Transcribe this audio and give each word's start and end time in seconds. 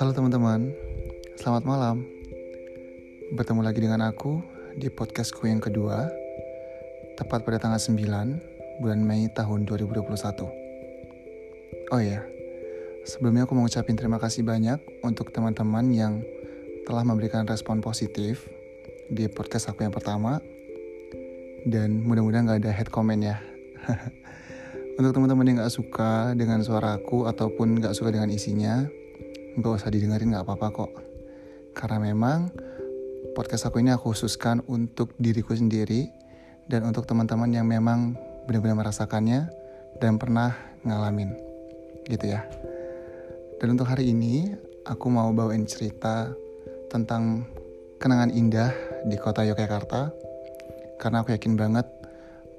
Halo 0.00 0.16
teman-teman, 0.16 0.72
selamat 1.36 1.68
malam. 1.68 2.08
Bertemu 3.36 3.60
lagi 3.60 3.84
dengan 3.84 4.00
aku 4.08 4.40
di 4.80 4.88
podcastku 4.88 5.44
yang 5.44 5.60
kedua, 5.60 6.08
tepat 7.20 7.44
pada 7.44 7.60
tanggal 7.60 7.76
9 7.76 8.80
bulan 8.80 9.00
Mei 9.04 9.28
tahun 9.28 9.68
2021. 9.68 10.48
Oh 11.92 12.00
iya, 12.00 12.24
sebelumnya 13.04 13.44
aku 13.44 13.60
mau 13.60 13.68
terima 13.68 14.16
kasih 14.16 14.40
banyak 14.40 15.04
untuk 15.04 15.36
teman-teman 15.36 15.84
yang 15.92 16.24
telah 16.88 17.04
memberikan 17.04 17.44
respon 17.44 17.84
positif 17.84 18.48
di 19.12 19.28
podcast 19.28 19.68
aku 19.68 19.84
yang 19.84 19.92
pertama. 19.92 20.40
Dan 21.68 22.00
mudah-mudahan 22.08 22.48
gak 22.48 22.64
ada 22.64 22.72
head 22.72 22.88
comment 22.88 23.20
ya. 23.20 23.36
untuk 24.98 25.14
teman-teman 25.14 25.46
yang 25.46 25.56
gak 25.62 25.70
suka 25.78 26.34
dengan 26.34 26.58
suaraku 26.58 27.30
ataupun 27.30 27.78
gak 27.78 27.94
suka 27.94 28.10
dengan 28.10 28.34
isinya, 28.34 28.82
nggak 29.54 29.72
usah 29.78 29.94
didengerin 29.94 30.34
nggak 30.34 30.42
apa-apa 30.42 30.68
kok. 30.74 30.92
Karena 31.70 32.10
memang 32.10 32.50
podcast 33.38 33.70
aku 33.70 33.78
ini 33.78 33.94
aku 33.94 34.10
khususkan 34.10 34.58
untuk 34.66 35.14
diriku 35.22 35.54
sendiri 35.54 36.10
dan 36.66 36.82
untuk 36.82 37.06
teman-teman 37.06 37.50
yang 37.54 37.66
memang 37.70 38.18
benar-benar 38.50 38.86
merasakannya 38.86 39.46
dan 40.02 40.18
pernah 40.18 40.54
ngalamin 40.82 41.34
gitu 42.10 42.34
ya. 42.34 42.42
Dan 43.62 43.78
untuk 43.78 43.86
hari 43.86 44.10
ini 44.10 44.50
aku 44.82 45.06
mau 45.10 45.30
bawain 45.30 45.62
cerita 45.66 46.30
tentang 46.90 47.46
kenangan 48.02 48.34
indah 48.34 48.70
di 49.06 49.14
kota 49.14 49.46
Yogyakarta. 49.46 50.10
Karena 50.98 51.22
aku 51.22 51.34
yakin 51.34 51.54
banget 51.54 51.86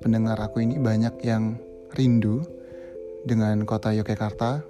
pendengar 0.00 0.40
aku 0.40 0.64
ini 0.64 0.80
banyak 0.80 1.20
yang 1.24 1.60
rindu 1.96 2.42
dengan 3.22 3.62
kota 3.62 3.94
Yogyakarta 3.94 4.64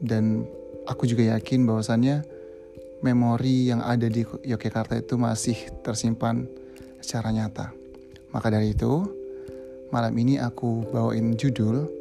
dan 0.00 0.48
aku 0.88 1.04
juga 1.04 1.36
yakin 1.36 1.68
bahwasannya 1.68 2.24
memori 3.04 3.68
yang 3.68 3.84
ada 3.84 4.08
di 4.08 4.24
Yogyakarta 4.24 5.00
itu 5.00 5.16
masih 5.20 5.56
tersimpan 5.84 6.48
secara 7.00 7.32
nyata. 7.32 7.72
Maka 8.30 8.52
dari 8.52 8.72
itu, 8.76 9.04
malam 9.90 10.14
ini 10.16 10.38
aku 10.38 10.86
bawain 10.88 11.34
judul 11.34 12.00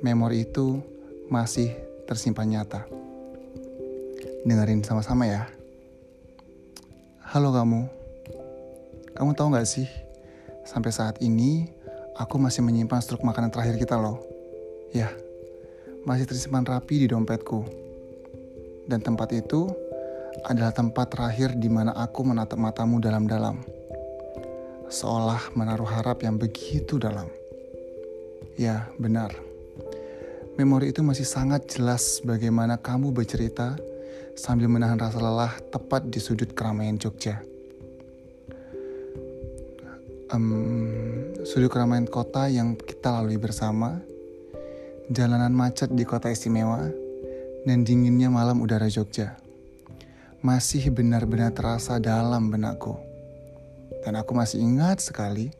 Memori 0.00 0.48
itu 0.48 0.80
masih 1.28 1.76
tersimpan 2.08 2.48
nyata. 2.48 2.88
Dengerin 4.48 4.80
sama-sama 4.80 5.28
ya. 5.28 5.44
Halo 7.20 7.52
kamu. 7.52 7.84
Kamu 9.12 9.36
tahu 9.36 9.52
gak 9.52 9.68
sih, 9.68 9.84
sampai 10.64 10.88
saat 10.88 11.20
ini 11.20 11.68
aku 12.20 12.36
masih 12.36 12.60
menyimpan 12.60 13.00
struk 13.00 13.24
makanan 13.24 13.48
terakhir 13.48 13.80
kita 13.80 13.96
loh. 13.96 14.20
Ya, 14.92 15.08
masih 16.04 16.28
tersimpan 16.28 16.68
rapi 16.68 17.00
di 17.00 17.06
dompetku. 17.08 17.64
Dan 18.84 19.00
tempat 19.00 19.32
itu 19.32 19.72
adalah 20.44 20.76
tempat 20.76 21.16
terakhir 21.16 21.56
di 21.56 21.72
mana 21.72 21.96
aku 21.96 22.20
menatap 22.20 22.60
matamu 22.60 23.00
dalam-dalam. 23.00 23.64
Seolah 24.92 25.54
menaruh 25.56 25.88
harap 25.88 26.20
yang 26.20 26.36
begitu 26.36 27.00
dalam. 27.00 27.30
Ya, 28.60 28.90
benar. 29.00 29.32
Memori 30.58 30.92
itu 30.92 31.00
masih 31.00 31.24
sangat 31.24 31.72
jelas 31.72 32.20
bagaimana 32.20 32.76
kamu 32.76 33.14
bercerita 33.14 33.80
sambil 34.36 34.68
menahan 34.68 34.98
rasa 34.98 35.22
lelah 35.22 35.54
tepat 35.72 36.10
di 36.10 36.20
sudut 36.20 36.52
keramaian 36.52 37.00
Jogja. 37.00 37.40
Um, 40.30 40.99
sudut 41.50 41.66
keramaian 41.66 42.06
kota 42.06 42.46
yang 42.46 42.78
kita 42.78 43.10
lalui 43.10 43.34
bersama 43.34 43.98
jalanan 45.10 45.50
macet 45.50 45.90
di 45.90 46.06
kota 46.06 46.30
istimewa, 46.30 46.86
dan 47.66 47.82
dinginnya 47.82 48.30
malam 48.30 48.62
udara 48.62 48.86
Jogja. 48.86 49.34
Masih 50.46 50.94
benar-benar 50.94 51.50
terasa 51.50 51.98
dalam 51.98 52.54
benakku. 52.54 52.94
Dan 54.06 54.14
aku 54.14 54.30
masih 54.30 54.62
ingat 54.62 55.02
sekali 55.02 55.50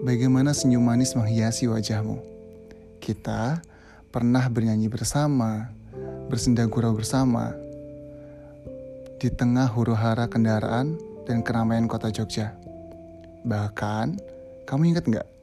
bagaimana 0.00 0.56
senyum 0.56 0.80
manis 0.80 1.12
menghiasi 1.12 1.68
wajahmu. 1.68 2.24
Kita 2.96 3.60
pernah 4.08 4.48
bernyanyi 4.48 4.88
bersama, 4.88 5.68
bersenda 6.32 6.64
gurau 6.64 6.96
bersama, 6.96 7.52
di 9.20 9.28
tengah 9.28 9.68
huru 9.68 9.92
hara 9.92 10.24
kendaraan 10.24 10.96
dan 11.28 11.44
keramaian 11.44 11.84
kota 11.84 12.08
Jogja. 12.08 12.56
Bahkan, 13.44 14.16
kamu 14.64 14.96
ingat 14.96 15.04
nggak 15.04 15.34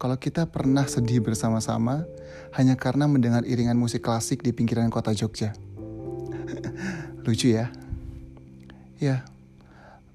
kalau 0.00 0.16
kita 0.16 0.48
pernah 0.48 0.88
sedih 0.88 1.20
bersama-sama 1.20 2.08
hanya 2.56 2.72
karena 2.72 3.04
mendengar 3.04 3.44
iringan 3.44 3.76
musik 3.76 4.00
klasik 4.00 4.40
di 4.40 4.48
pinggiran 4.48 4.88
kota 4.88 5.12
Jogja. 5.12 5.52
Lucu 7.28 7.52
ya? 7.52 7.68
Ya, 8.96 9.28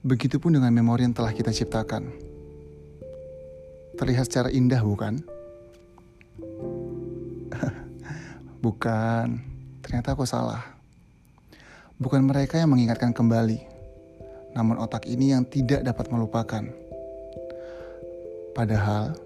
begitupun 0.02 0.58
dengan 0.58 0.74
memori 0.74 1.06
yang 1.06 1.14
telah 1.14 1.30
kita 1.30 1.54
ciptakan. 1.54 2.10
Terlihat 3.94 4.26
secara 4.26 4.50
indah 4.50 4.82
bukan? 4.82 5.22
bukan, 8.66 9.38
ternyata 9.86 10.18
aku 10.18 10.26
salah. 10.26 10.66
Bukan 12.02 12.26
mereka 12.26 12.58
yang 12.58 12.74
mengingatkan 12.74 13.14
kembali, 13.14 13.62
namun 14.58 14.82
otak 14.82 15.06
ini 15.06 15.38
yang 15.38 15.46
tidak 15.46 15.86
dapat 15.86 16.10
melupakan. 16.10 16.66
Padahal, 18.58 19.25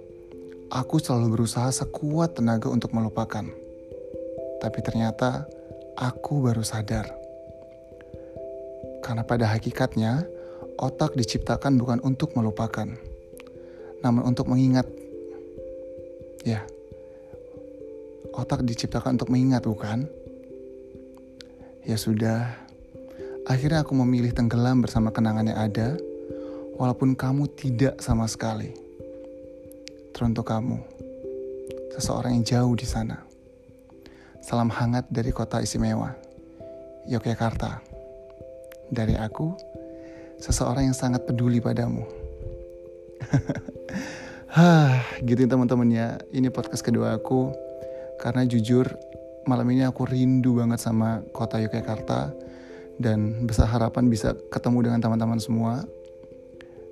Aku 0.69 1.01
selalu 1.01 1.33
berusaha 1.33 1.73
sekuat 1.73 2.37
tenaga 2.37 2.69
untuk 2.69 2.93
melupakan. 2.93 3.41
Tapi 4.61 4.79
ternyata 4.85 5.49
aku 5.97 6.45
baru 6.45 6.61
sadar. 6.61 7.09
Karena 9.01 9.25
pada 9.25 9.49
hakikatnya, 9.49 10.29
otak 10.77 11.17
diciptakan 11.17 11.81
bukan 11.81 11.97
untuk 12.05 12.37
melupakan, 12.37 12.85
namun 14.05 14.21
untuk 14.29 14.45
mengingat. 14.45 14.85
Ya, 16.45 16.61
otak 18.37 18.61
diciptakan 18.61 19.17
untuk 19.17 19.33
mengingat, 19.33 19.65
bukan? 19.65 20.05
Ya 21.81 21.97
sudah, 21.97 22.45
akhirnya 23.49 23.81
aku 23.81 23.97
memilih 23.97 24.37
tenggelam 24.37 24.85
bersama 24.85 25.09
kenangan 25.09 25.49
yang 25.49 25.57
ada, 25.57 25.97
walaupun 26.77 27.17
kamu 27.17 27.49
tidak 27.57 27.97
sama 28.05 28.29
sekali 28.29 28.88
teruntuk 30.19 30.51
kamu, 30.51 30.83
seseorang 31.95 32.35
yang 32.35 32.43
jauh 32.43 32.75
di 32.75 32.83
sana. 32.83 33.23
Salam 34.43 34.67
hangat 34.67 35.07
dari 35.07 35.31
kota 35.31 35.63
istimewa, 35.63 36.11
Yogyakarta. 37.07 37.79
Dari 38.91 39.15
aku, 39.15 39.55
seseorang 40.35 40.91
yang 40.91 40.97
sangat 40.97 41.23
peduli 41.23 41.63
padamu. 41.63 42.03
Hah, 44.59 45.07
gitu 45.23 45.47
teman-teman 45.47 45.87
ya. 45.87 46.19
Ini 46.35 46.51
podcast 46.51 46.83
kedua 46.83 47.15
aku. 47.15 47.55
Karena 48.19 48.43
jujur, 48.43 48.91
malam 49.47 49.71
ini 49.71 49.87
aku 49.87 50.03
rindu 50.03 50.59
banget 50.59 50.83
sama 50.83 51.23
kota 51.31 51.63
Yogyakarta. 51.63 52.35
Dan 52.99 53.47
besar 53.47 53.71
harapan 53.71 54.11
bisa 54.11 54.35
ketemu 54.51 54.91
dengan 54.91 54.99
teman-teman 54.99 55.39
semua 55.39 55.87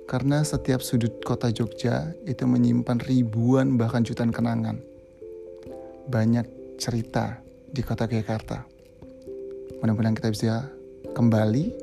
karena 0.08 0.40
setiap 0.40 0.80
sudut 0.80 1.20
kota 1.20 1.52
Jogja 1.52 2.16
itu 2.24 2.48
menyimpan 2.48 2.96
ribuan 3.04 3.76
bahkan 3.76 4.00
jutaan 4.00 4.32
kenangan. 4.32 4.80
Banyak 6.08 6.48
cerita 6.80 7.44
di 7.68 7.84
kota 7.84 8.08
Jakarta. 8.08 8.64
Mudah-mudahan 9.84 10.16
kita 10.16 10.32
bisa 10.32 10.54
kembali 11.12 11.76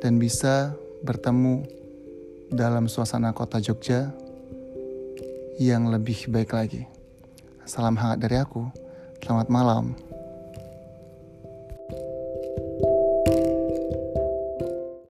dan 0.00 0.16
bisa 0.16 0.72
bertemu 1.04 1.68
dalam 2.48 2.88
suasana 2.88 3.36
kota 3.36 3.60
Jogja 3.60 4.08
yang 5.60 5.92
lebih 5.92 6.32
baik 6.32 6.56
lagi. 6.56 6.88
Salam 7.68 8.00
hangat 8.00 8.24
dari 8.24 8.40
aku. 8.40 8.64
Selamat 9.20 9.52
malam. 9.52 10.11